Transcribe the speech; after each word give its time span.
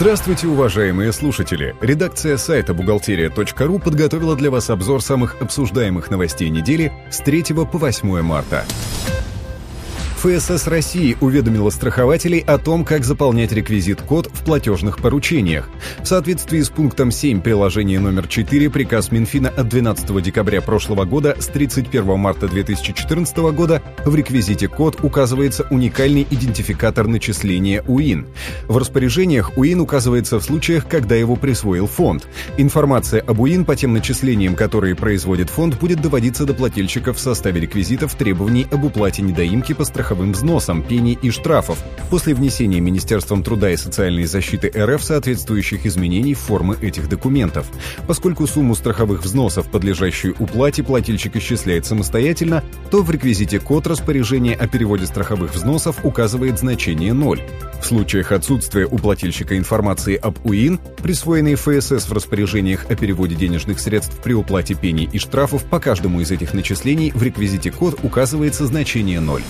Здравствуйте, 0.00 0.46
уважаемые 0.46 1.10
слушатели! 1.10 1.74
Редакция 1.80 2.36
сайта 2.36 2.72
бухгалтерия.ру 2.72 3.80
подготовила 3.80 4.36
для 4.36 4.48
вас 4.48 4.70
обзор 4.70 5.02
самых 5.02 5.42
обсуждаемых 5.42 6.08
новостей 6.08 6.50
недели 6.50 6.92
с 7.10 7.18
3 7.18 7.42
по 7.52 7.78
8 7.78 8.22
марта. 8.22 8.64
ФСС 10.18 10.66
России 10.66 11.16
уведомила 11.20 11.70
страхователей 11.70 12.40
о 12.40 12.58
том, 12.58 12.84
как 12.84 13.04
заполнять 13.04 13.52
реквизит-код 13.52 14.28
в 14.32 14.42
платежных 14.42 14.98
поручениях. 14.98 15.70
В 16.02 16.06
соответствии 16.06 16.60
с 16.60 16.70
пунктом 16.70 17.12
7 17.12 17.40
приложения 17.40 18.00
номер 18.00 18.26
4 18.26 18.68
приказ 18.68 19.12
Минфина 19.12 19.48
от 19.48 19.68
12 19.68 20.20
декабря 20.20 20.60
прошлого 20.60 21.04
года 21.04 21.36
с 21.38 21.46
31 21.46 22.18
марта 22.18 22.48
2014 22.48 23.36
года 23.54 23.80
в 24.04 24.12
реквизите 24.16 24.66
код 24.66 25.04
указывается 25.04 25.68
уникальный 25.70 26.26
идентификатор 26.28 27.06
начисления 27.06 27.84
УИН. 27.86 28.26
В 28.66 28.76
распоряжениях 28.76 29.56
УИН 29.56 29.82
указывается 29.82 30.40
в 30.40 30.42
случаях, 30.42 30.88
когда 30.88 31.14
его 31.14 31.36
присвоил 31.36 31.86
фонд. 31.86 32.26
Информация 32.56 33.20
об 33.20 33.38
УИН 33.38 33.64
по 33.64 33.76
тем 33.76 33.92
начислениям, 33.92 34.56
которые 34.56 34.96
производит 34.96 35.48
фонд, 35.48 35.78
будет 35.78 36.02
доводиться 36.02 36.44
до 36.44 36.54
плательщиков 36.54 37.18
в 37.18 37.20
составе 37.20 37.60
реквизитов 37.60 38.16
требований 38.16 38.66
об 38.72 38.82
уплате 38.82 39.22
недоимки 39.22 39.74
по 39.74 39.84
страховым 39.84 40.07
страховым 40.08 40.32
взносам, 40.32 40.82
пений 40.82 41.18
и 41.20 41.30
штрафов 41.30 41.78
после 42.08 42.32
внесения 42.32 42.80
Министерством 42.80 43.42
труда 43.42 43.70
и 43.70 43.76
социальной 43.76 44.24
защиты 44.24 44.72
РФ 44.74 45.02
соответствующих 45.02 45.84
изменений 45.84 46.32
формы 46.32 46.78
этих 46.80 47.10
документов. 47.10 47.66
Поскольку 48.06 48.46
сумму 48.46 48.74
страховых 48.74 49.22
взносов, 49.22 49.70
подлежащую 49.70 50.34
уплате, 50.38 50.82
плательщик 50.82 51.36
исчисляет 51.36 51.84
самостоятельно, 51.84 52.64
то 52.90 53.02
в 53.02 53.10
реквизите 53.10 53.60
код 53.60 53.86
распоряжения 53.86 54.54
о 54.54 54.66
переводе 54.66 55.04
страховых 55.04 55.54
взносов 55.54 56.02
указывает 56.04 56.58
значение 56.58 57.12
0. 57.12 57.42
В 57.80 57.86
случаях 57.86 58.32
отсутствия 58.32 58.86
у 58.86 58.96
плательщика 58.98 59.56
информации 59.56 60.16
об 60.16 60.44
УИН, 60.44 60.80
присвоенной 61.02 61.54
ФСС 61.54 62.08
в 62.08 62.12
распоряжениях 62.12 62.86
о 62.90 62.96
переводе 62.96 63.34
денежных 63.34 63.78
средств 63.78 64.18
при 64.22 64.32
уплате 64.32 64.74
пений 64.74 65.08
и 65.12 65.18
штрафов 65.18 65.64
по 65.64 65.78
каждому 65.78 66.20
из 66.20 66.30
этих 66.30 66.54
начислений 66.54 67.12
в 67.14 67.22
реквизите 67.22 67.70
код 67.70 68.00
указывается 68.02 68.66
значение 68.66 69.20
0. 69.20 69.42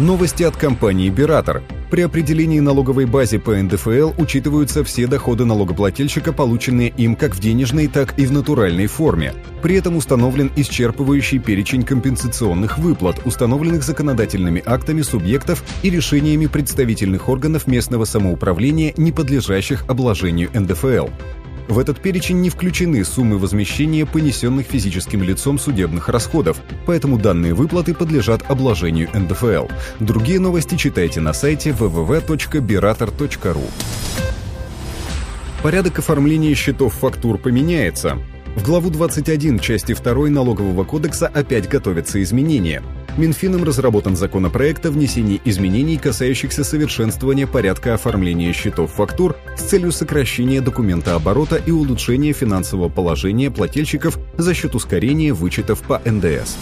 Новости 0.00 0.44
от 0.44 0.56
компании 0.56 1.10
«Биратор». 1.10 1.62
При 1.90 2.00
определении 2.00 2.58
налоговой 2.58 3.04
базы 3.04 3.38
по 3.38 3.54
НДФЛ 3.54 4.12
учитываются 4.16 4.82
все 4.82 5.06
доходы 5.06 5.44
налогоплательщика, 5.44 6.32
полученные 6.32 6.88
им 6.88 7.14
как 7.14 7.34
в 7.34 7.38
денежной, 7.38 7.86
так 7.86 8.18
и 8.18 8.24
в 8.24 8.32
натуральной 8.32 8.86
форме. 8.86 9.34
При 9.60 9.76
этом 9.76 9.96
установлен 9.96 10.50
исчерпывающий 10.56 11.38
перечень 11.38 11.82
компенсационных 11.82 12.78
выплат, 12.78 13.20
установленных 13.26 13.82
законодательными 13.82 14.62
актами 14.64 15.02
субъектов 15.02 15.62
и 15.82 15.90
решениями 15.90 16.46
представительных 16.46 17.28
органов 17.28 17.66
местного 17.66 18.06
самоуправления, 18.06 18.94
не 18.96 19.12
подлежащих 19.12 19.84
обложению 19.86 20.48
НДФЛ. 20.54 21.08
В 21.70 21.78
этот 21.78 22.00
перечень 22.00 22.40
не 22.40 22.50
включены 22.50 23.04
суммы 23.04 23.38
возмещения 23.38 24.04
понесенных 24.04 24.66
физическим 24.66 25.22
лицом 25.22 25.56
судебных 25.56 26.08
расходов, 26.08 26.60
поэтому 26.84 27.16
данные 27.16 27.54
выплаты 27.54 27.94
подлежат 27.94 28.42
обложению 28.50 29.08
НДФЛ. 29.14 29.68
Другие 30.00 30.40
новости 30.40 30.74
читайте 30.74 31.20
на 31.20 31.32
сайте 31.32 31.70
www.berator.ru. 31.70 33.62
Порядок 35.62 36.00
оформления 36.00 36.54
счетов 36.54 36.94
фактур 36.94 37.38
поменяется. 37.38 38.18
В 38.56 38.64
главу 38.64 38.90
21 38.90 39.60
части 39.60 39.94
2 39.94 40.28
Налогового 40.28 40.82
кодекса 40.82 41.28
опять 41.28 41.68
готовятся 41.68 42.20
изменения– 42.20 42.82
Минфином 43.20 43.64
разработан 43.64 44.16
законопроект 44.16 44.86
о 44.86 44.90
внесении 44.90 45.40
изменений, 45.44 45.98
касающихся 45.98 46.64
совершенствования 46.64 47.46
порядка 47.46 47.92
оформления 47.92 48.52
счетов 48.54 48.92
фактур 48.92 49.36
с 49.56 49.60
целью 49.60 49.92
сокращения 49.92 50.62
документа 50.62 51.14
оборота 51.14 51.56
и 51.56 51.70
улучшения 51.70 52.32
финансового 52.32 52.88
положения 52.88 53.50
плательщиков 53.50 54.18
за 54.38 54.54
счет 54.54 54.74
ускорения 54.74 55.34
вычетов 55.34 55.82
по 55.82 56.00
НДС. 56.04 56.56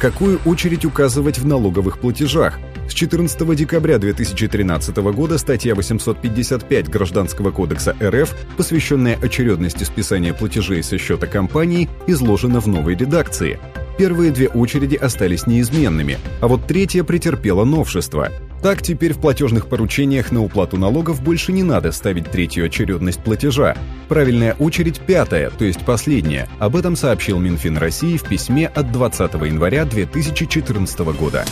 Какую 0.00 0.40
очередь 0.44 0.84
указывать 0.84 1.38
в 1.38 1.46
налоговых 1.46 2.00
платежах? 2.00 2.58
С 2.88 2.92
14 2.92 3.56
декабря 3.56 3.98
2013 3.98 4.96
года 4.96 5.38
статья 5.38 5.74
855 5.74 6.88
Гражданского 6.88 7.52
кодекса 7.52 7.96
РФ, 8.02 8.34
посвященная 8.56 9.16
очередности 9.22 9.84
списания 9.84 10.34
платежей 10.34 10.82
со 10.82 10.98
счета 10.98 11.26
компании, 11.26 11.88
изложена 12.06 12.60
в 12.60 12.66
новой 12.66 12.96
редакции. 12.96 13.58
Первые 13.98 14.30
две 14.30 14.48
очереди 14.48 14.94
остались 14.96 15.46
неизменными, 15.46 16.18
а 16.40 16.48
вот 16.48 16.66
третья 16.66 17.02
претерпела 17.02 17.64
новшество. 17.64 18.30
Так, 18.62 18.82
теперь 18.82 19.14
в 19.14 19.20
платежных 19.20 19.68
поручениях 19.68 20.32
на 20.32 20.42
уплату 20.42 20.76
налогов 20.76 21.22
больше 21.22 21.52
не 21.52 21.62
надо 21.62 21.92
ставить 21.92 22.30
третью 22.30 22.66
очередность 22.66 23.22
платежа. 23.22 23.76
Правильная 24.08 24.54
очередь 24.54 25.00
пятая, 25.00 25.50
то 25.50 25.64
есть 25.64 25.84
последняя. 25.84 26.48
Об 26.58 26.76
этом 26.76 26.96
сообщил 26.96 27.38
Минфин 27.38 27.78
России 27.78 28.16
в 28.16 28.24
письме 28.24 28.66
от 28.66 28.92
20 28.92 29.34
января 29.34 29.84
2014 29.84 30.98
года. 31.18 31.44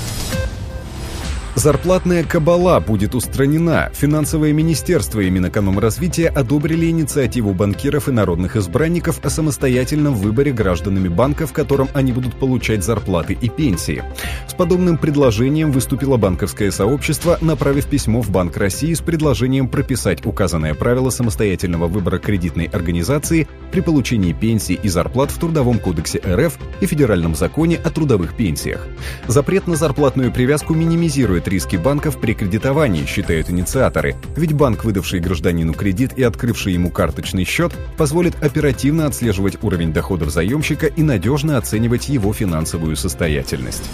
Зарплатная 1.57 2.25
кабала 2.25 2.81
будет 2.81 3.15
устранена. 3.15 3.89
Финансовое 3.95 4.53
министерство 4.53 5.21
и 5.21 5.31
Минэкономразвития 5.31 6.29
одобрили 6.29 6.91
инициативу 6.91 7.55
банкиров 7.55 8.09
и 8.09 8.13
народных 8.13 8.57
избранников 8.57 9.25
о 9.25 9.31
самостоятельном 9.31 10.15
выборе 10.15 10.53
гражданами 10.53 11.07
банка, 11.07 11.47
в 11.47 11.53
котором 11.53 11.89
они 11.95 12.11
будут 12.11 12.35
получать 12.35 12.83
зарплаты 12.83 13.39
и 13.41 13.49
пенсии. 13.49 14.03
С 14.49 14.55
подобным 14.55 14.99
предложением 14.99 15.71
выступило 15.71 16.17
банковское 16.17 16.73
сообщество, 16.73 17.39
направив 17.41 17.87
письмо 17.87 18.21
в 18.21 18.31
Банк 18.31 18.57
России 18.57 18.93
с 18.93 19.01
предложением 19.01 19.69
прописать 19.69 20.27
указанное 20.27 20.75
правило 20.75 21.11
самостоятельного 21.11 21.87
выбора 21.87 22.19
кредитной 22.19 22.65
организации 22.65 23.47
при 23.71 23.81
получении 23.81 24.33
пенсий 24.33 24.75
и 24.75 24.89
зарплат 24.89 25.31
в 25.31 25.39
Трудовом 25.39 25.79
кодексе 25.79 26.21
РФ 26.27 26.59
и 26.81 26.87
Федеральном 26.87 27.37
законе 27.37 27.77
о 27.77 27.91
трудовых 27.91 28.35
пенсиях. 28.35 28.85
Запрет 29.29 29.69
на 29.69 29.77
зарплатную 29.77 30.33
привязку 30.33 30.75
минимизирует 30.75 31.44
снижает 31.45 31.49
риски 31.49 31.77
банков 31.77 32.19
при 32.19 32.35
кредитовании, 32.35 33.07
считают 33.07 33.51
инициаторы. 33.51 34.17
Ведь 34.37 34.53
банк, 34.53 34.85
выдавший 34.85 35.21
гражданину 35.21 35.75
кредит 35.75 36.13
и 36.17 36.23
открывший 36.23 36.73
ему 36.73 36.91
карточный 36.91 37.45
счет, 37.45 37.73
позволит 37.97 38.35
оперативно 38.43 39.07
отслеживать 39.07 39.63
уровень 39.63 39.93
доходов 39.93 40.31
заемщика 40.31 40.87
и 40.87 41.03
надежно 41.03 41.59
оценивать 41.59 42.09
его 42.09 42.33
финансовую 42.33 42.97
состоятельность. 42.97 43.85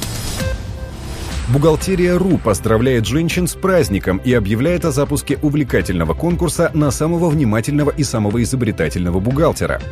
Бухгалтерия.ру 1.52 2.38
поздравляет 2.38 3.06
женщин 3.06 3.48
с 3.48 3.54
праздником 3.54 4.20
и 4.24 4.32
объявляет 4.32 4.84
о 4.84 4.92
запуске 4.92 5.36
увлекательного 5.42 6.14
конкурса 6.14 6.70
на 6.74 6.92
самого 6.92 7.28
внимательного 7.28 7.90
и 7.90 8.04
самого 8.04 8.40
изобретательного 8.40 9.18
бухгалтера. 9.18 9.82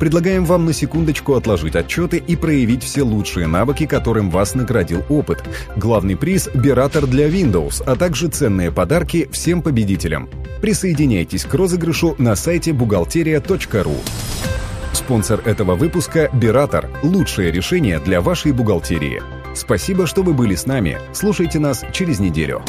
Предлагаем 0.00 0.44
вам 0.44 0.64
на 0.64 0.72
секундочку 0.72 1.34
отложить 1.34 1.76
отчеты 1.76 2.16
и 2.16 2.34
проявить 2.34 2.82
все 2.82 3.02
лучшие 3.02 3.46
навыки, 3.46 3.86
которым 3.86 4.28
вас 4.28 4.56
наградил 4.56 5.04
опыт. 5.08 5.44
Главный 5.76 6.16
приз– 6.16 6.48
Биратор 6.54 7.06
для 7.06 7.28
Windows, 7.28 7.80
а 7.86 7.94
также 7.94 8.26
ценные 8.26 8.72
подарки 8.72 9.28
всем 9.30 9.62
победителям. 9.62 10.28
Присоединяйтесь 10.60 11.44
к 11.44 11.54
розыгрышу 11.54 12.16
на 12.18 12.34
сайте 12.34 12.72
бухгалтерия.ру. 12.72 13.96
Спонсор 14.92 15.42
этого 15.44 15.76
выпуска– 15.76 16.28
Биратор– 16.32 16.90
лучшее 17.04 17.52
решение 17.52 18.00
для 18.00 18.20
вашей 18.20 18.50
бухгалтерии. 18.50 19.22
Спасибо, 19.54 20.06
что 20.06 20.22
вы 20.22 20.34
были 20.34 20.54
с 20.54 20.66
нами. 20.66 20.98
Слушайте 21.12 21.58
нас 21.58 21.84
через 21.92 22.20
неделю. 22.20 22.62